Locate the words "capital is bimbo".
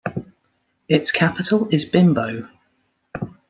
1.11-2.49